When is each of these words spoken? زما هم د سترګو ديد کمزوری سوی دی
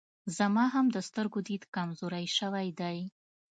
زما 0.37 0.65
هم 0.73 0.85
د 0.95 0.97
سترګو 1.07 1.39
ديد 1.47 1.63
کمزوری 1.75 2.25
سوی 2.37 2.67
دی 2.79 2.97